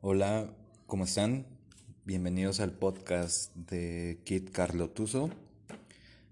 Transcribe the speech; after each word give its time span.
Hola, 0.00 0.48
¿cómo 0.86 1.02
están? 1.02 1.44
Bienvenidos 2.04 2.60
al 2.60 2.70
podcast 2.70 3.52
de 3.56 4.20
Kit 4.22 4.52
Carlo 4.52 4.90
Tuso. 4.90 5.28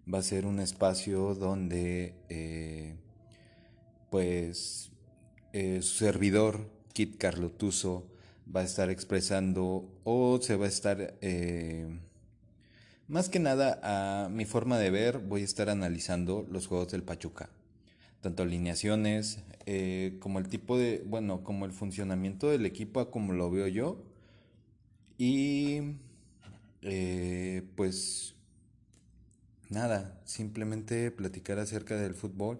Va 0.07 0.19
a 0.19 0.23
ser 0.23 0.47
un 0.47 0.61
espacio 0.61 1.35
donde, 1.35 2.15
eh, 2.29 2.95
pues, 4.09 4.93
eh, 5.53 5.83
su 5.83 5.97
servidor, 5.97 6.71
Kit 6.93 7.19
Carlo 7.19 7.51
Tuso, 7.51 8.07
va 8.55 8.61
a 8.61 8.65
estar 8.65 8.89
expresando 8.89 10.01
o 10.05 10.41
se 10.41 10.55
va 10.55 10.67
a 10.67 10.69
estar, 10.69 11.19
eh, 11.21 11.89
más 13.09 13.29
que 13.29 13.41
nada, 13.41 13.81
a 13.83 14.29
mi 14.29 14.45
forma 14.45 14.79
de 14.79 14.93
ver, 14.93 15.19
voy 15.19 15.41
a 15.41 15.45
estar 15.45 15.71
analizando 15.71 16.47
los 16.53 16.69
juegos 16.69 16.93
del 16.93 17.03
Pachuca 17.03 17.51
tanto 18.27 18.43
alineaciones 18.43 19.39
eh, 19.67 20.17
como 20.19 20.41
el 20.41 20.49
tipo 20.49 20.77
de, 20.77 21.05
bueno, 21.07 21.45
como 21.45 21.65
el 21.65 21.71
funcionamiento 21.71 22.51
del 22.51 22.67
equipo 22.67 23.09
como 23.09 23.33
lo 23.33 23.53
veo 23.53 23.69
yo. 23.69 24.03
Y 25.17 25.95
eh, 26.83 27.63
pues 27.77 28.35
nada, 29.69 30.21
simplemente 30.25 31.13
platicar 31.13 31.61
acerca 31.61 31.97
del 31.97 32.15
fútbol, 32.15 32.59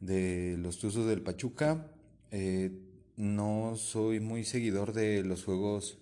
de 0.00 0.56
los 0.58 0.78
Tuzos 0.78 1.06
del 1.06 1.20
Pachuca. 1.20 1.88
Eh, 2.30 2.70
no 3.18 3.76
soy 3.76 4.18
muy 4.20 4.44
seguidor 4.44 4.94
de 4.94 5.22
los 5.24 5.44
juegos 5.44 5.98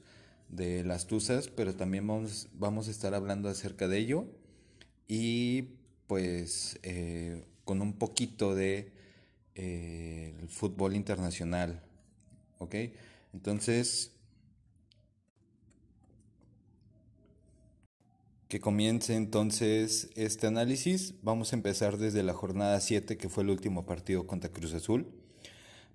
de 0.51 0.85
las 0.85 1.09
Tuzas, 1.09 1.49
pero 1.49 1.75
también 1.75 2.07
vamos, 2.07 2.47
vamos 2.55 2.87
a 2.87 2.93
estar 2.93 3.13
hablando 3.13 3.49
acerca 3.49 3.89
de 3.89 3.99
ello. 3.99 4.27
Y 5.09 5.71
pues 6.07 6.79
con 7.65 7.83
un 7.83 7.95
poquito 7.95 8.55
de 8.55 8.93
eh, 9.55 10.35
fútbol 10.49 10.97
internacional. 10.97 11.83
¿Ok? 12.59 12.75
Entonces, 13.33 14.13
que 18.49 18.61
comience 18.61 19.17
entonces 19.17 20.11
este 20.15 20.47
análisis. 20.47 21.15
Vamos 21.23 21.53
a 21.53 21.57
empezar 21.57 21.99
desde 21.99 22.23
la 22.23 22.35
jornada 22.35 22.81
7, 22.81 23.17
que 23.17 23.29
fue 23.29 23.43
el 23.43 23.51
último 23.51 23.85
partido 23.85 24.27
contra 24.27 24.51
Cruz 24.51 24.75
Azul. 24.75 25.09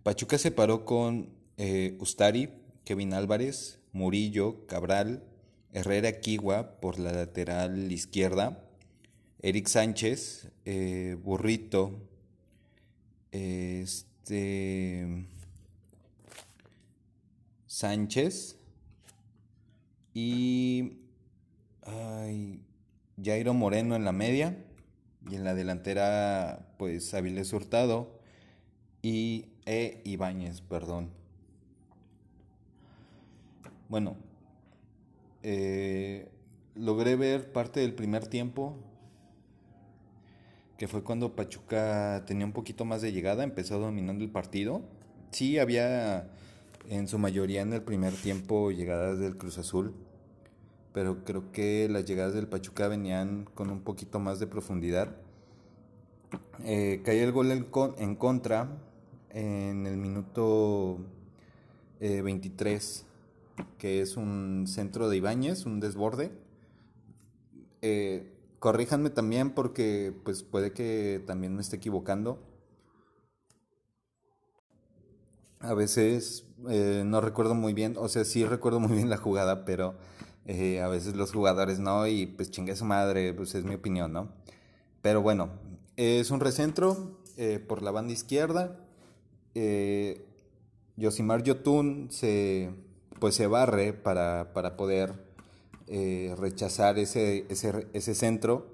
Pachuca 0.04 0.38
se 0.38 0.52
paró 0.52 0.84
con 0.84 1.30
eh, 1.58 1.96
Ustari, 2.00 2.50
Kevin 2.84 3.14
Álvarez, 3.14 3.80
Murillo, 3.94 4.66
Cabral, 4.66 5.24
Herrera 5.72 6.20
Kiwa 6.20 6.80
por 6.80 7.00
la 7.00 7.12
lateral 7.12 7.92
izquierda, 7.92 8.69
Eric 9.42 9.68
Sánchez, 9.68 10.52
eh, 10.66 11.16
Burrito, 11.24 11.98
este 13.32 15.26
Sánchez 17.66 18.58
y 20.14 20.98
Jairo 23.24 23.54
Moreno 23.54 23.96
en 23.96 24.04
la 24.04 24.12
media 24.12 24.58
y 25.30 25.36
en 25.36 25.46
la 25.46 25.54
delantera 25.54 26.74
pues 26.78 27.14
Avilés 27.14 27.54
Hurtado 27.54 28.20
y 29.02 29.46
E. 29.66 30.02
Ibáñez, 30.04 30.60
perdón. 30.62 31.12
Bueno, 33.88 34.18
eh, 35.44 36.30
logré 36.76 37.16
ver 37.16 37.54
parte 37.54 37.80
del 37.80 37.94
primer 37.94 38.28
tiempo 38.28 38.89
que 40.80 40.88
fue 40.88 41.04
cuando 41.04 41.36
Pachuca 41.36 42.24
tenía 42.26 42.46
un 42.46 42.54
poquito 42.54 42.86
más 42.86 43.02
de 43.02 43.12
llegada, 43.12 43.44
empezó 43.44 43.80
dominando 43.80 44.24
el 44.24 44.32
partido. 44.32 44.82
Sí, 45.30 45.60
había 45.60 46.32
en 46.88 47.10
su 47.10 47.20
mayoría 47.20 47.62
en 47.62 47.74
el 47.74 47.82
primer 47.82 48.14
tiempo 48.14 48.72
llegadas 48.72 49.20
del 49.20 49.38
Cruz 49.38 49.58
Azul, 49.58 49.94
pero 50.94 51.26
creo 51.26 51.52
que 51.52 51.90
las 51.90 52.06
llegadas 52.06 52.34
del 52.34 52.48
Pachuca 52.48 52.88
venían 52.88 53.44
con 53.56 53.72
un 53.72 53.82
poquito 53.82 54.22
más 54.22 54.40
de 54.40 54.48
profundidad. 54.48 55.18
Eh, 56.64 57.02
cayó 57.04 57.26
el 57.26 57.34
gol 57.34 57.52
en, 57.52 58.16
contra 58.16 58.70
en 59.32 59.86
el 59.86 59.98
minuto 59.98 61.00
23, 62.00 63.06
eh, 63.58 63.64
que 63.78 64.00
es 64.00 64.16
un 64.16 64.64
centro 64.66 65.10
de 65.10 65.18
Ibáñez, 65.18 65.66
un 65.66 65.82
desborde. 65.82 66.32
Eh, 67.82 68.39
corríjanme 68.60 69.10
también 69.10 69.52
porque 69.52 70.14
pues 70.24 70.44
puede 70.44 70.72
que 70.74 71.24
también 71.26 71.56
me 71.56 71.62
esté 71.62 71.78
equivocando. 71.78 72.40
A 75.62 75.74
veces 75.74 76.46
eh, 76.70 77.04
no 77.06 77.20
recuerdo 77.22 77.56
muy 77.56 77.74
bien, 77.74 77.96
o 77.98 78.08
sea, 78.08 78.24
sí 78.24 78.46
recuerdo 78.46 78.80
muy 78.80 78.96
bien 78.96 79.10
la 79.10 79.18
jugada, 79.18 79.66
pero 79.66 79.96
eh, 80.46 80.82
a 80.82 80.88
veces 80.88 81.16
los 81.16 81.32
jugadores 81.32 81.80
no, 81.80 82.08
y 82.08 82.28
pues 82.28 82.52
chingue 82.52 82.76
su 82.76 82.86
madre, 82.86 83.34
pues 83.34 83.56
es 83.56 83.64
mi 83.66 83.76
opinión, 83.76 84.14
¿no? 84.14 84.30
Pero 85.02 85.22
bueno, 85.22 85.50
es 85.98 86.32
un 86.32 86.40
recentro 86.40 87.20
eh, 87.38 87.60
por 87.60 87.82
la 87.82 87.92
banda 87.92 88.14
izquierda. 88.14 88.78
Yosimar 90.96 91.44
Yotun 91.44 92.08
se, 92.12 92.72
pues 93.20 93.36
se 93.36 93.48
barre 93.48 93.94
para, 93.94 94.52
para 94.54 94.76
poder 94.78 95.29
eh, 95.92 96.36
rechazar 96.38 97.00
ese, 97.00 97.48
ese, 97.50 97.88
ese, 97.94 98.14
centro. 98.14 98.68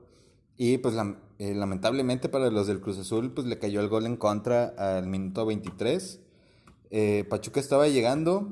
Y 0.57 0.79
pues 0.79 0.95
eh, 1.39 1.55
lamentablemente 1.55 2.27
para 2.27 2.49
los 2.49 2.67
del 2.67 2.81
Cruz 2.81 2.97
Azul 2.97 3.31
pues 3.31 3.47
le 3.47 3.57
cayó 3.57 3.79
el 3.79 3.87
gol 3.87 4.05
en 4.05 4.17
contra 4.17 4.73
al 4.77 5.07
minuto 5.07 5.45
23. 5.45 6.19
Eh, 6.91 7.23
Pachuca 7.29 7.61
estaba 7.61 7.87
llegando, 7.87 8.49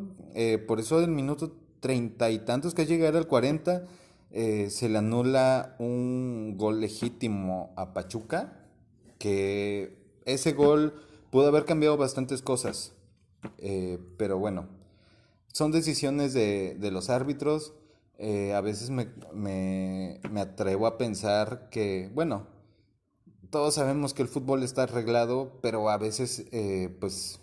por 0.66 0.80
eso 0.80 1.02
del 1.02 1.12
minuto 1.12 1.52
treinta 1.82 2.32
y 2.32 2.40
tantos 2.40 2.74
que 2.74 2.86
llegar 2.86 3.18
al 3.18 3.28
40 3.28 3.86
se 4.32 4.90
le 4.90 4.98
anula 4.98 5.76
un 5.80 6.56
gol 6.58 6.80
legítimo 6.80 7.74
a 7.76 7.94
Pachuca, 7.94 8.66
que 9.20 9.98
ese 10.24 10.54
gol 10.54 10.94
pudo 11.32 11.48
haber 11.48 11.66
cambiado 11.66 11.98
bastantes 11.98 12.42
cosas, 12.42 12.94
pero 14.18 14.40
bueno, 14.40 14.68
son 15.52 15.72
decisiones 15.72 16.34
de, 16.34 16.76
de 16.80 16.92
los 16.92 17.10
árbitros. 17.10 17.74
Eh, 18.26 18.54
a 18.54 18.62
veces 18.62 18.90
me, 18.90 19.10
me, 19.34 20.22
me, 20.32 20.40
atrevo 20.40 20.88
a 20.88 20.98
pensar 20.98 21.68
que, 21.70 22.10
bueno, 22.14 22.48
todos 23.50 23.74
sabemos 23.74 24.14
que 24.14 24.22
el 24.22 24.30
fútbol 24.30 24.64
está 24.64 24.84
arreglado, 24.84 25.60
pero 25.62 25.90
a 25.90 25.98
veces 25.98 26.46
eh, 26.54 26.96
pues 27.02 27.42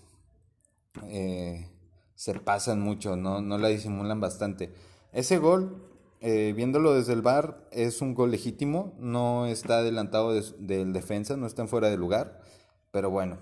eh, 1.08 1.69
se 2.14 2.32
pasan 2.40 2.80
mucho, 2.80 3.14
¿no? 3.14 3.42
no 3.42 3.58
la 3.58 3.69
disimulan 3.69 4.22
bastante. 4.22 4.72
Ese 5.12 5.36
gol, 5.36 5.86
viéndolo 6.22 6.94
desde 6.94 7.12
el 7.12 7.20
bar, 7.20 7.69
es 7.72 8.00
un 8.00 8.14
gol 8.14 8.30
legítimo, 8.30 8.94
no 8.98 9.44
está 9.44 9.80
adelantado 9.80 10.32
del 10.32 10.94
defensa, 10.94 11.36
no 11.36 11.46
está 11.46 11.66
fuera 11.66 11.90
de 11.90 11.98
lugar, 11.98 12.40
pero 12.90 13.10
bueno, 13.10 13.36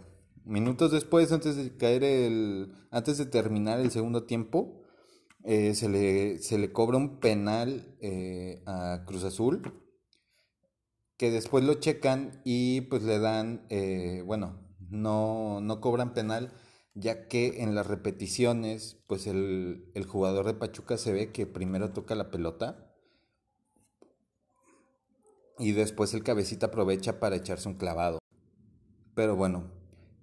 minutos 0.44 0.91
después, 0.91 1.31
antes 1.31 1.54
de 1.54 1.77
caer 1.77 2.03
el, 2.03 2.72
antes 2.91 3.16
de 3.16 3.27
terminar 3.27 3.78
el 3.78 3.93
segundo 3.93 4.25
tiempo, 4.25 4.78
eh, 5.44 5.75
se, 5.75 5.88
le, 5.88 6.38
se, 6.38 6.59
le, 6.59 6.72
cobra 6.72 6.97
un 6.97 7.21
penal 7.21 7.97
eh, 8.00 8.62
a 8.66 9.04
Cruz 9.06 9.25
Azul, 9.25 9.62
que 11.16 11.31
después 11.31 11.65
lo 11.65 11.75
checan 11.75 12.41
y 12.44 12.82
pues 12.82 13.03
le 13.03 13.19
dan, 13.19 13.66
eh, 13.71 14.22
bueno, 14.27 14.60
no, 14.91 15.60
no, 15.60 15.81
cobran 15.81 16.15
penal, 16.15 16.53
ya 16.94 17.28
que 17.28 17.62
en 17.62 17.75
las 17.75 17.87
repeticiones, 17.87 19.03
pues 19.06 19.27
el, 19.27 19.91
el 19.94 20.06
jugador 20.06 20.47
de 20.47 20.54
Pachuca 20.54 20.97
se 20.97 21.12
ve 21.12 21.32
que 21.32 21.47
primero 21.47 21.93
toca 21.93 22.15
la 22.15 22.31
pelota 22.31 22.88
y 25.59 25.72
después 25.72 26.15
el 26.15 26.22
cabecita 26.22 26.66
aprovecha 26.66 27.21
para 27.21 27.37
echarse 27.37 27.69
un 27.69 27.75
clavado. 27.75 28.19
Pero 29.15 29.34
bueno, 29.37 29.71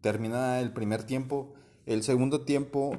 termina 0.01 0.61
el 0.61 0.71
primer 0.71 1.03
tiempo. 1.03 1.53
El 1.85 2.03
segundo 2.03 2.45
tiempo, 2.45 2.97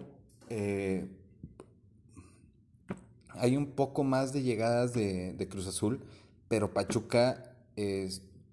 hay 3.39 3.57
un 3.57 3.67
poco 3.67 4.05
más 4.05 4.33
de 4.33 4.43
llegadas 4.43 4.93
de, 4.93 5.49
Cruz 5.51 5.67
Azul, 5.67 6.01
pero 6.49 6.73
Pachuca 6.73 7.53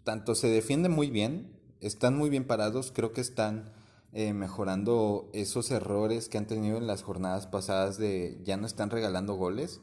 tanto 0.03 0.35
se 0.35 0.47
defiende 0.47 0.89
muy 0.89 1.09
bien, 1.09 1.47
están 1.81 2.17
muy 2.17 2.29
bien 2.29 2.45
parados, 2.45 2.91
creo 2.93 3.13
que 3.13 3.21
están 3.21 3.71
eh, 4.13 4.33
mejorando 4.33 5.29
esos 5.33 5.71
errores 5.71 6.29
que 6.29 6.37
han 6.37 6.47
tenido 6.47 6.77
en 6.77 6.87
las 6.87 7.03
jornadas 7.03 7.47
pasadas 7.47 7.97
de 7.97 8.39
ya 8.43 8.57
no 8.57 8.67
están 8.67 8.89
regalando 8.89 9.33
goles. 9.35 9.81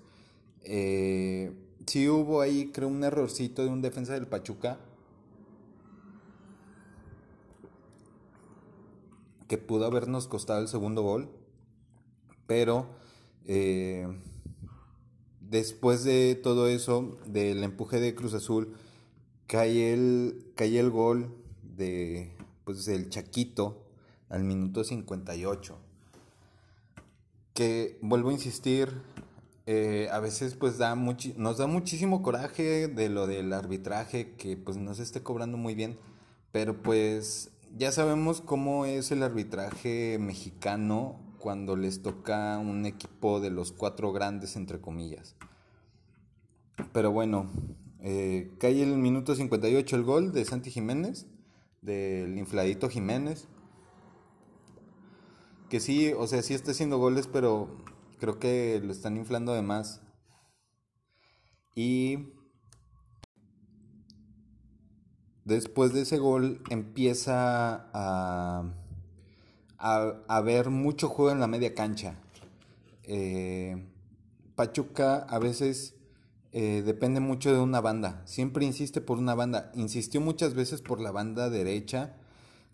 Eh, 0.62 1.52
sí 1.86 2.08
hubo 2.08 2.40
ahí, 2.40 2.70
creo, 2.72 2.88
un 2.88 3.02
errorcito 3.02 3.62
de 3.64 3.68
un 3.68 3.82
defensa 3.82 4.14
del 4.14 4.26
Pachuca. 4.26 4.78
que 9.48 9.58
pudo 9.58 9.84
habernos 9.84 10.28
costado 10.28 10.60
el 10.60 10.68
segundo 10.68 11.02
gol, 11.02 11.28
pero 12.46 12.86
eh, 13.46 14.06
después 15.50 16.04
de 16.04 16.38
todo 16.40 16.68
eso, 16.68 17.18
del 17.26 17.64
empuje 17.64 17.98
de 18.00 18.14
Cruz 18.14 18.34
Azul, 18.34 18.74
cae 19.46 19.92
el, 19.92 20.52
cae 20.54 20.78
el 20.78 20.90
gol 20.90 21.34
de, 21.76 22.32
pues, 22.64 22.84
del 22.84 23.10
Chaquito 23.10 23.84
al 24.28 24.44
minuto 24.44 24.84
58. 24.84 25.76
que 27.52 27.98
vuelvo 28.00 28.30
a 28.30 28.32
insistir, 28.32 29.02
eh, 29.66 30.08
a 30.12 30.20
veces 30.20 30.54
pues 30.54 30.78
da 30.78 30.94
nos 30.94 31.58
da 31.58 31.66
muchísimo 31.66 32.22
coraje 32.22 32.88
de 32.88 33.08
lo 33.08 33.26
del 33.26 33.52
arbitraje 33.52 34.32
que 34.36 34.56
pues 34.56 34.76
no 34.78 34.94
se 34.94 35.02
esté 35.02 35.22
cobrando 35.22 35.58
muy 35.58 35.74
bien, 35.74 35.98
pero 36.52 36.80
pues 36.80 37.50
ya 37.76 37.92
sabemos 37.92 38.40
cómo 38.40 38.86
es 38.86 39.10
el 39.10 39.22
arbitraje 39.22 40.16
mexicano 40.20 41.29
cuando 41.40 41.74
les 41.74 42.02
toca 42.02 42.58
un 42.58 42.86
equipo 42.86 43.40
de 43.40 43.50
los 43.50 43.72
cuatro 43.72 44.12
grandes 44.12 44.54
entre 44.54 44.80
comillas. 44.80 45.34
Pero 46.92 47.10
bueno, 47.10 47.50
eh, 48.00 48.52
cae 48.58 48.82
el 48.82 48.96
minuto 48.96 49.34
58 49.34 49.96
el 49.96 50.04
gol 50.04 50.32
de 50.32 50.44
Santi 50.44 50.70
Jiménez, 50.70 51.26
del 51.82 52.38
infladito 52.38 52.88
Jiménez. 52.88 53.48
Que 55.68 55.80
sí, 55.80 56.12
o 56.16 56.26
sea, 56.26 56.42
sí 56.42 56.54
está 56.54 56.70
haciendo 56.70 56.98
goles, 56.98 57.26
pero 57.26 57.68
creo 58.18 58.38
que 58.38 58.80
lo 58.84 58.92
están 58.92 59.16
inflando 59.16 59.52
de 59.52 59.62
más. 59.62 60.02
Y 61.74 62.28
después 65.44 65.92
de 65.92 66.02
ese 66.02 66.18
gol 66.18 66.62
empieza 66.70 67.90
a, 67.92 68.74
a, 69.80 70.40
ver 70.42 70.70
mucho 70.70 71.08
juego 71.08 71.32
en 71.32 71.40
la 71.40 71.46
media 71.46 71.74
cancha. 71.74 72.14
Eh, 73.04 73.86
Pachuca 74.54 75.26
a 75.28 75.38
veces 75.38 75.94
eh, 76.52 76.82
depende 76.84 77.20
mucho 77.20 77.52
de 77.52 77.60
una 77.60 77.80
banda. 77.80 78.22
Siempre 78.26 78.64
insiste 78.64 79.00
por 79.00 79.18
una 79.18 79.34
banda. 79.34 79.72
Insistió 79.74 80.20
muchas 80.20 80.54
veces 80.54 80.82
por 80.82 81.00
la 81.00 81.10
banda 81.10 81.48
derecha. 81.48 82.16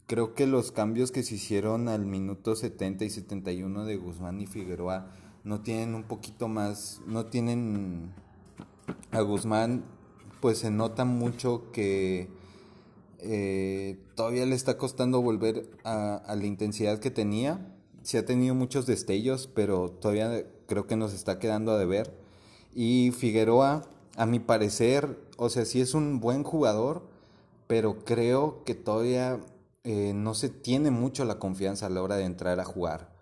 Creo 0.07 0.35
que 0.35 0.47
los 0.47 0.73
cambios 0.73 1.13
que 1.13 1.23
se 1.23 1.37
hicieron 1.37 1.89
al 1.89 2.07
minuto 2.07 2.55
70 2.55 3.05
y 3.05 3.11
71 3.11 3.85
de 3.85 3.97
Guzmán 3.97 4.41
y 4.41 4.47
Figueroa 4.47 5.11
no 5.45 5.61
tienen 5.61 5.95
un 5.95 6.05
poquito 6.05 6.49
más, 6.49 7.01
no 7.07 7.27
tienen 7.27 8.13
a 9.11 9.21
Guzmán, 9.21 9.85
pues 10.41 10.59
se 10.59 10.71
nota 10.71 11.05
mucho 11.05 11.71
que 11.73 12.29
eh, 13.21 13.99
todavía 14.15 14.47
le 14.47 14.55
está 14.55 14.79
costando 14.79 15.23
volver 15.23 15.71
a, 15.85 16.35
la 16.37 16.47
intensidad 16.47 16.99
que 16.99 17.11
tenía. 17.11 17.75
Se 18.03 18.19
ha 18.19 18.25
tenido 18.25 18.55
muchos 18.55 18.87
destellos, 18.87 19.49
pero 19.53 19.91
todavía 19.91 20.45
creo 20.67 20.87
que 20.87 20.97
nos 20.97 21.13
está 21.13 21.39
quedando 21.39 21.73
a 21.73 21.79
deber. 21.79 22.13
Y 22.75 23.13
Figueroa, 23.13 23.83
a 24.17 24.27
mi 24.27 24.39
parecer, 24.39 25.19
o 25.37 25.49
sea, 25.49 25.65
sí 25.65 25.81
es 25.81 25.95
un 25.95 26.21
buen 26.21 26.43
jugador, 26.43 27.09
pero 27.67 28.05
creo 28.05 28.65
que 28.65 28.75
todavía 28.75 29.41
eh, 29.85 30.13
no 30.15 30.35
se 30.35 30.49
tiene 30.49 30.91
mucho 30.91 31.25
la 31.25 31.39
confianza 31.39 31.87
a 31.87 31.91
la 31.91 32.03
hora 32.03 32.17
de 32.17 32.25
entrar 32.25 32.61
a 32.61 32.65
jugar. 32.65 33.15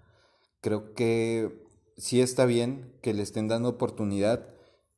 Creo 0.61 0.95
que 0.95 1.65
sí 1.97 2.21
está 2.21 2.47
bien 2.47 2.93
que 3.01 3.15
le 3.15 3.23
estén 3.23 3.49
dando 3.49 3.69
oportunidad, 3.71 4.49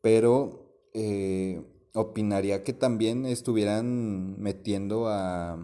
pero 0.00 0.66
eh, 0.94 1.62
opinaría 1.96 2.62
que 2.62 2.72
también 2.72 3.25
estuvieran 3.26 4.38
metiendo 4.38 5.08
a, 5.08 5.58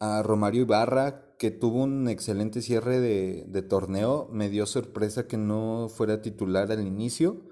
a 0.00 0.22
Romario 0.22 0.62
Ibarra, 0.62 1.36
que 1.38 1.50
tuvo 1.50 1.84
un 1.84 2.08
excelente 2.08 2.60
cierre 2.60 3.00
de, 3.00 3.62
torneo. 3.62 4.28
Me 4.32 4.48
dio 4.48 4.66
sorpresa 4.66 5.26
que 5.26 5.36
no 5.36 5.88
fuera 5.88 6.20
titular 6.20 6.70
al 6.72 6.86
inicio. 6.86 7.42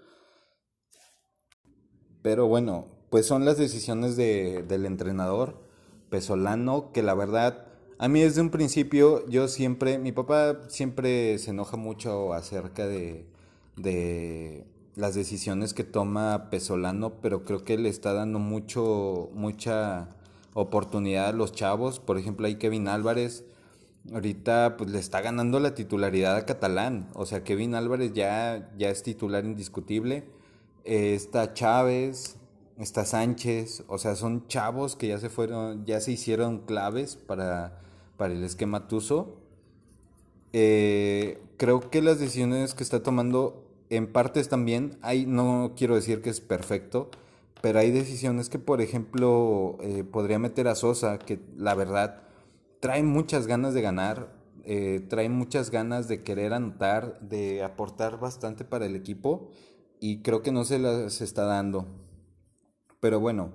Pero 2.23 2.47
bueno, 2.47 2.87
pues 3.11 3.27
son 3.27 3.45
las 3.45 3.59
decisiones 3.59 4.17
del 4.17 4.87
entrenador 4.87 5.63
Pesolano, 6.11 6.93
que 6.93 7.03
la 7.03 7.15
verdad, 7.15 7.67
a 7.99 8.09
mí 8.09 8.21
desde 8.21 8.41
un 8.41 8.51
principio 8.51 9.27
yo 9.29 9.49
siempre, 9.49 9.99
mi 9.99 10.13
papá 10.13 10.69
siempre 10.69 11.39
se 11.39 11.51
enoja 11.51 11.77
mucho 11.77 12.33
acerca 12.33 12.87
de, 12.87 13.27
de 13.77 14.72
las 14.97 15.15
decisiones 15.15 15.75
que 15.75 15.85
toma 15.85 16.51
Pesolano, 16.51 17.15
pero 17.21 17.45
creo 17.45 17.65
que 17.65 17.79
le 17.79 17.89
está 17.89 18.13
dando 18.13 18.39
mucho, 18.39 19.31
mucha 19.35 20.09
oportunidad 20.55 21.29
a 21.29 21.33
los 21.33 21.53
chavos. 21.53 22.01
Por 22.01 22.19
ejemplo, 22.19 22.47
hay 22.47 22.57
Kevin 22.57 22.89
Álvarez 22.89 23.45
ahorita 24.11 24.77
pues 24.77 24.91
le 24.91 24.99
está 24.99 25.21
ganando 25.21 25.61
la 25.61 25.75
titularidad 25.75 26.37
a 26.37 26.47
Catalán. 26.47 27.09
O 27.15 27.27
sea, 27.27 27.45
Kevin 27.45 27.75
Álvarez 27.75 28.13
ya, 28.15 28.71
ya 28.77 28.91
es 28.91 29.03
titular 29.03 29.45
indiscutible. 29.45 30.25
Eh, 30.85 31.15
está 31.15 31.55
Chávez, 31.55 32.37
está 32.79 33.05
Sánchez, 33.05 33.85
o 33.87 33.99
sea, 33.99 34.17
son 34.17 34.47
chavos 34.49 34.97
que 34.97 35.09
ya 35.09 35.19
se 35.19 35.29
fueron, 35.29 35.85
ya 35.87 36.01
se 36.01 36.13
hicieron 36.13 36.61
claves 36.61 37.17
para, 37.17 37.81
para 38.17 38.35
el 38.35 38.43
esquema 38.43 38.89
Tuzo. 38.89 39.37
Eh, 40.53 41.41
creo 41.57 41.89
que 41.91 42.03
las 42.03 42.19
decisiones 42.19 42.75
que 42.75 42.83
está 42.83 43.03
tomando 43.03 43.62
en 43.93 44.11
partes 44.11 44.49
también, 44.49 44.97
hay, 45.03 45.27
no 45.27 45.75
quiero 45.77 45.95
decir 45.95 46.23
que 46.23 46.31
es 46.31 46.41
perfecto, 46.41 47.11
pero 47.61 47.79
hay 47.79 47.91
decisiones 47.91 48.49
que, 48.49 48.59
por 48.59 48.81
ejemplo, 48.81 49.77
eh, 49.83 50.03
podría 50.03 50.39
meter 50.39 50.67
a 50.67 50.75
Sosa, 50.75 51.19
que 51.19 51.41
la 51.59 51.75
verdad 51.75 52.23
trae 52.81 53.03
muchas 53.03 53.47
ganas 53.47 53.75
de 53.75 53.83
ganar, 53.83 54.33
eh, 54.65 55.05
trae 55.11 55.29
muchas 55.29 55.71
ganas 55.71 56.09
de 56.09 56.23
querer 56.23 56.55
anotar, 56.55 57.21
de 57.21 57.63
aportar 57.63 58.19
bastante 58.19 58.65
para 58.65 58.87
el 58.87 58.97
equipo 58.97 59.51
y 60.01 60.23
creo 60.23 60.41
que 60.41 60.53
no 60.53 60.65
se 60.65 60.79
las 60.79 61.21
está 61.21 61.45
dando. 61.45 61.87
Pero 62.99 63.21
bueno, 63.21 63.53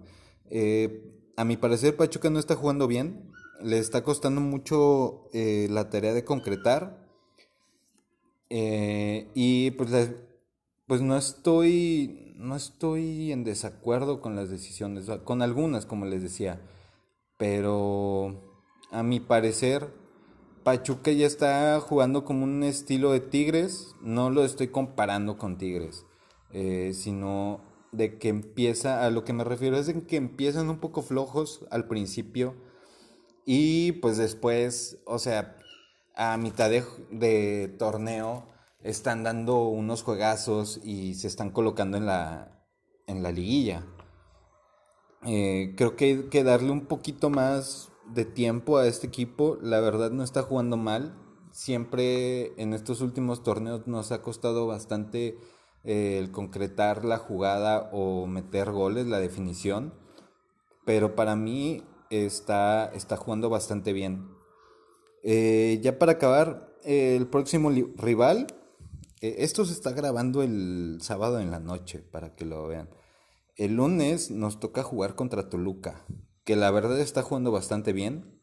eh, 0.51 1.31
a 1.35 1.45
mi 1.45 1.57
parecer 1.57 1.97
Pachuca 1.97 2.29
no 2.29 2.37
está 2.37 2.55
jugando 2.55 2.85
bien, 2.85 3.31
le 3.63 3.79
está 3.79 4.03
costando 4.03 4.39
mucho 4.39 5.29
la 5.33 5.89
tarea 5.89 6.13
de 6.13 6.23
concretar 6.23 7.07
y 8.49 9.71
pues, 9.71 9.91
pues 10.87 11.01
no 11.01 11.17
estoy 11.17 12.33
no 12.37 12.55
estoy 12.55 13.31
en 13.31 13.43
desacuerdo 13.43 14.21
con 14.21 14.35
las 14.35 14.49
decisiones, 14.49 15.09
con 15.23 15.41
algunas 15.41 15.85
como 15.85 16.05
les 16.05 16.21
decía, 16.21 16.61
pero 17.37 18.47
a 18.91 19.03
mi 19.03 19.19
parecer, 19.19 19.93
Pachuca 20.63 21.11
ya 21.11 21.25
está 21.25 21.79
jugando 21.79 22.25
como 22.25 22.43
un 22.43 22.63
estilo 22.63 23.11
de 23.11 23.19
Tigres. 23.19 23.95
No 24.01 24.29
lo 24.29 24.43
estoy 24.43 24.67
comparando 24.67 25.37
con 25.37 25.57
Tigres, 25.57 26.05
eh, 26.51 26.91
sino 26.93 27.61
de 27.91 28.17
que 28.17 28.29
empieza, 28.29 29.05
a 29.05 29.09
lo 29.09 29.23
que 29.23 29.33
me 29.33 29.43
refiero 29.43 29.77
es 29.77 29.87
de 29.87 30.03
que 30.05 30.17
empiezan 30.17 30.69
un 30.69 30.79
poco 30.79 31.01
flojos 31.01 31.65
al 31.71 31.87
principio 31.87 32.55
y 33.45 33.93
pues 33.93 34.17
después, 34.17 34.99
o 35.05 35.19
sea, 35.19 35.57
a 36.15 36.37
mitad 36.37 36.69
de, 36.69 37.75
torneo 37.79 38.45
están 38.87 39.23
dando 39.23 39.67
unos 39.67 40.01
juegazos 40.01 40.79
y 40.81 41.15
se 41.15 41.27
están 41.27 41.51
colocando 41.51 41.97
en 41.97 42.05
la, 42.05 42.63
en 43.05 43.21
la 43.21 43.33
liguilla. 43.33 43.85
Eh, 45.25 45.73
creo 45.75 45.97
que 45.97 46.05
hay 46.05 46.23
que 46.29 46.45
darle 46.45 46.71
un 46.71 46.85
poquito 46.85 47.29
más 47.29 47.91
de 48.13 48.23
tiempo 48.23 48.77
a 48.77 48.87
este 48.87 49.07
equipo. 49.07 49.57
La 49.61 49.81
verdad 49.81 50.11
no 50.11 50.23
está 50.23 50.41
jugando 50.41 50.77
mal. 50.77 51.17
Siempre 51.51 52.53
en 52.61 52.73
estos 52.73 53.01
últimos 53.01 53.43
torneos 53.43 53.87
nos 53.87 54.13
ha 54.13 54.21
costado 54.21 54.67
bastante 54.67 55.37
eh, 55.83 56.17
el 56.17 56.31
concretar 56.31 57.03
la 57.03 57.17
jugada 57.17 57.89
o 57.91 58.25
meter 58.25 58.71
goles, 58.71 59.05
la 59.05 59.19
definición. 59.19 59.93
Pero 60.85 61.13
para 61.13 61.35
mí 61.35 61.83
está, 62.09 62.85
está 62.93 63.17
jugando 63.17 63.49
bastante 63.49 63.91
bien. 63.91 64.29
Eh, 65.23 65.81
ya 65.83 65.99
para 65.99 66.13
acabar, 66.13 66.73
el 66.85 67.27
próximo 67.27 67.69
rival, 67.97 68.47
esto 69.21 69.65
se 69.65 69.73
está 69.73 69.91
grabando 69.91 70.43
el 70.43 70.99
sábado 71.01 71.39
en 71.39 71.51
la 71.51 71.59
noche 71.59 71.99
para 71.99 72.35
que 72.35 72.45
lo 72.45 72.67
vean. 72.67 72.89
El 73.55 73.75
lunes 73.75 74.29
nos 74.31 74.59
toca 74.59 74.83
jugar 74.83 75.15
contra 75.15 75.49
Toluca 75.49 76.05
que 76.47 76.55
la 76.55 76.71
verdad 76.71 76.97
está 77.01 77.23
jugando 77.23 77.51
bastante 77.51 77.91
bien. 77.91 78.41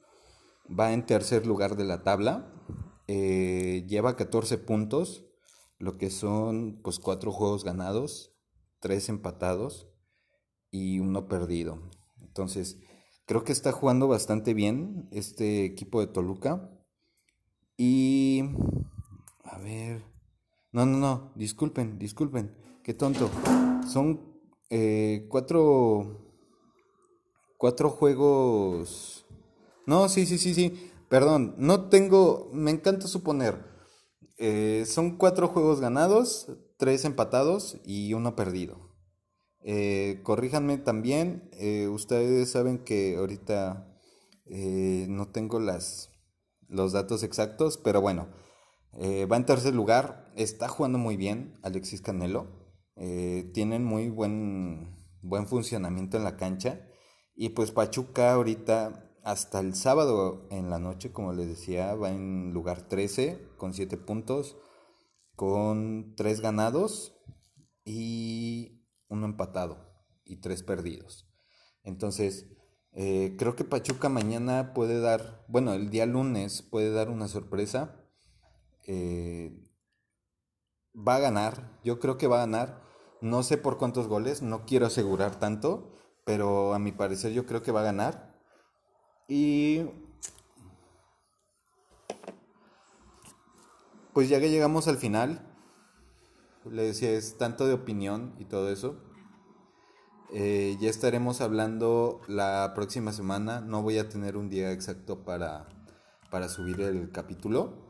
Va 0.69 0.93
en 0.93 1.07
tercer 1.07 1.47
lugar 1.47 1.75
de 1.75 1.85
la 1.85 2.03
tabla. 2.03 2.53
Eh, 3.07 3.87
lleva 3.89 4.15
14 4.15 4.59
puntos, 4.59 5.25
lo 5.79 5.97
que 5.97 6.11
son 6.11 6.83
pues 6.83 6.99
cuatro 6.99 7.33
juegos 7.33 7.65
ganados, 7.65 8.37
tres 8.79 9.09
empatados 9.09 9.89
y 10.71 10.99
uno 10.99 11.29
perdido. 11.29 11.89
Entonces, 12.21 12.79
creo 13.25 13.43
que 13.43 13.53
está 13.53 13.73
jugando 13.73 14.07
bastante 14.07 14.53
bien 14.53 15.09
este 15.11 15.65
equipo 15.65 16.01
de 16.01 16.09
Toluca. 16.09 16.71
Y... 17.79 18.43
A 19.45 19.57
ver... 19.61 20.14
No, 20.75 20.85
no, 20.85 20.99
no, 20.99 21.33
disculpen, 21.37 22.01
disculpen, 22.01 22.53
qué 22.83 22.95
tonto. 22.95 23.31
Son 23.89 24.21
eh, 24.71 25.25
cuatro 25.31 26.25
cuatro 27.57 27.91
juegos. 27.91 29.25
No, 29.87 30.09
sí, 30.09 30.27
sí, 30.27 30.37
sí, 30.37 30.53
sí. 30.53 30.91
Perdón, 31.09 31.55
no 31.59 31.89
tengo. 31.91 32.51
Me 32.53 32.73
encanta 32.73 33.07
suponer. 33.07 33.65
Eh, 34.37 34.85
son 34.85 35.17
cuatro 35.17 35.47
juegos 35.47 35.81
ganados, 35.81 36.49
tres 36.77 37.05
empatados 37.05 37.77
y 37.85 38.13
uno 38.13 38.35
perdido. 38.35 38.97
Eh, 39.61 40.23
corríjanme 40.25 40.77
también. 40.79 41.49
Eh, 41.53 41.87
ustedes 41.87 42.51
saben 42.51 42.79
que 42.79 43.17
ahorita 43.17 43.93
no 44.47 45.29
tengo 45.29 45.61
las, 45.61 46.11
los 46.67 46.93
datos 46.93 47.23
exactos, 47.23 47.79
pero 47.79 48.01
bueno. 48.01 48.27
Eh, 48.99 49.27
va 49.27 49.37
en 49.37 49.47
tercer 49.47 49.75
lugar, 49.75 50.31
está 50.37 50.69
jugando 50.69 50.99
muy 50.99 51.17
bien 51.17 51.59
Alexis 51.63 52.01
Canelo. 52.01 52.47
Eh, 52.97 53.51
tienen 53.53 53.85
muy 53.85 54.09
buen, 54.09 54.97
buen 55.23 55.47
funcionamiento 55.47 56.17
en 56.17 56.25
la 56.25 56.37
cancha. 56.37 56.81
Y 57.35 57.51
pues 57.51 57.73
Pachuca 57.73 58.33
ahorita, 58.33 59.11
hasta 59.25 59.61
el 59.61 59.75
sábado 59.75 60.47
en 60.51 60.71
la 60.71 60.79
noche, 60.79 61.13
como 61.13 61.33
les 61.33 61.49
decía, 61.49 61.95
va 61.95 62.11
en 62.11 62.53
lugar 62.53 62.83
13 62.83 63.49
con 63.57 63.75
7 63.75 63.97
puntos, 63.97 64.57
con 65.35 66.15
3 66.17 66.41
ganados 66.41 67.17
y 67.85 68.87
uno 69.09 69.27
empatado 69.27 69.79
y 70.25 70.37
3 70.37 70.63
perdidos. 70.63 71.29
Entonces, 71.83 72.47
eh, 72.93 73.35
creo 73.37 73.57
que 73.57 73.65
Pachuca 73.65 74.09
mañana 74.09 74.73
puede 74.73 75.01
dar, 75.01 75.45
bueno, 75.49 75.75
el 75.75 75.91
día 75.91 76.07
lunes 76.07 76.63
puede 76.63 76.93
dar 76.93 77.11
una 77.11 77.27
sorpresa. 77.27 78.04
Eh, 78.87 79.53
va 80.97 81.17
a 81.17 81.21
ganar, 81.21 81.79
yo 81.85 81.99
creo 81.99 82.19
que 82.19 82.27
va 82.27 82.37
a 82.37 82.47
ganar. 82.47 82.83
No 83.21 83.43
sé 83.43 83.57
por 83.57 83.79
cuántos 83.79 84.07
goles, 84.09 84.43
no 84.43 84.67
quiero 84.67 84.87
asegurar 84.87 85.39
tanto, 85.39 85.93
pero 86.25 86.75
a 86.75 86.79
mi 86.79 86.93
parecer 86.93 87.33
yo 87.33 87.47
creo 87.47 87.63
que 87.63 87.73
va 87.73 87.81
a 87.81 87.85
ganar. 87.85 88.35
Y 89.29 89.83
pues 94.13 94.29
ya 94.29 94.41
que 94.41 94.51
llegamos 94.51 94.89
al 94.89 94.99
final, 94.99 95.55
le 96.71 96.83
decía, 96.83 97.11
es 97.11 97.37
tanto 97.37 97.67
de 97.67 97.75
opinión 97.75 98.35
y 98.39 98.45
todo 98.45 98.71
eso. 98.71 98.97
Eh, 100.33 100.77
ya 100.81 100.91
estaremos 100.91 101.41
hablando 101.41 102.21
la 102.27 102.73
próxima 102.75 103.13
semana. 103.13 103.61
No 103.61 103.83
voy 103.83 103.99
a 103.99 104.09
tener 104.09 104.37
un 104.37 104.51
día 104.51 104.73
exacto 104.73 105.25
para, 105.25 105.69
para 106.31 106.49
subir 106.49 106.81
el 106.81 107.11
capítulo. 107.13 107.84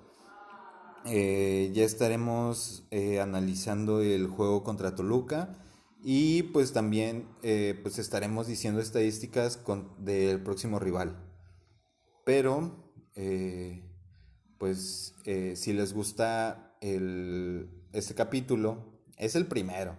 Eh, 1.07 1.71
ya 1.75 1.85
estaremos 1.85 2.87
eh, 2.91 3.21
analizando 3.21 4.01
el 4.01 4.27
juego 4.27 4.63
contra 4.63 4.95
Toluca 4.95 5.59
y 6.03 6.45
pues 6.45 6.73
también 6.73 7.29
pues 7.83 7.99
estaremos 7.99 8.47
diciendo 8.47 8.81
estadísticas 8.81 9.61
del 9.99 10.43
próximo 10.43 10.79
rival. 10.79 11.17
Pero 12.27 12.93
pues 14.59 15.15
si 15.55 15.73
les 15.73 15.95
gusta 15.95 16.77
el, 16.83 17.71
este 17.93 18.15
capítulo, 18.15 19.03
es 19.17 19.35
el 19.35 19.47
primero 19.47 19.97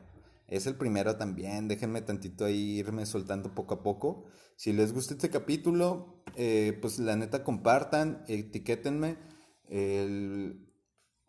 es 0.48 0.68
el 0.68 0.76
primero 0.76 1.16
también. 1.18 1.68
Déjenme 1.68 2.02
tantito 2.02 2.46
ahí 2.46 2.80
irme 2.80 3.06
soltando 3.06 3.54
poco 3.54 3.76
a 3.76 3.84
poco. 3.84 4.26
Si 4.56 4.74
les 4.74 4.94
gusta 4.94 5.14
este 5.14 5.30
capítulo, 5.30 6.24
eh, 6.36 6.78
pues 6.82 7.00
la 7.00 7.16
neta 7.16 7.44
compartan, 7.44 8.24
etiquétenme. 8.28 9.18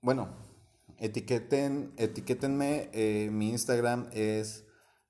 Bueno, 0.06 0.28
etiqueten, 0.98 1.92
etiquétenme. 1.96 2.90
Eh, 2.92 3.28
mi 3.32 3.50
Instagram 3.50 4.08
es 4.12 4.64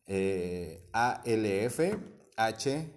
eh, 0.06 0.88
ALFH 0.94 2.88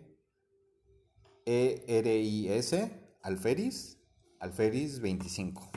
ERIS 1.46 2.76
Alferis, 3.22 3.98
Alferis 4.40 5.02
25. 5.02 5.70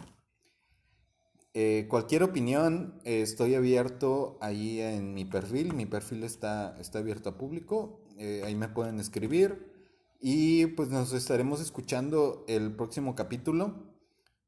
Eh, 1.55 1.89
cualquier 1.91 2.23
opinión, 2.23 3.01
estoy 3.03 3.57
abierto 3.57 4.39
ahí 4.41 4.81
en 4.81 5.15
mi 5.15 5.25
perfil. 5.25 5.75
Mi 5.75 5.87
perfil 5.87 6.23
está, 6.23 6.77
está 6.79 7.01
abierto 7.01 7.31
a 7.31 7.37
público. 7.37 8.01
Eh, 8.17 8.43
ahí 8.45 8.55
me 8.55 8.69
pueden 8.69 9.01
escribir. 9.01 9.73
Y 10.21 10.67
pues 10.67 10.89
nos 10.89 11.13
estaremos 11.15 11.61
escuchando 11.61 12.45
el 12.47 12.77
próximo 12.77 13.17
capítulo, 13.17 13.92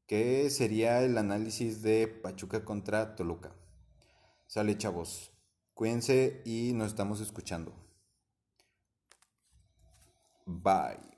que 0.07 0.49
sería 0.49 1.01
el 1.01 1.17
análisis 1.17 1.81
de 1.81 2.07
Pachuca 2.07 2.63
contra 2.63 3.15
Toluca. 3.15 3.55
Sale, 4.47 4.77
chavos. 4.77 5.31
Cuídense 5.73 6.41
y 6.45 6.73
nos 6.73 6.89
estamos 6.89 7.19
escuchando. 7.21 7.73
Bye. 10.45 11.14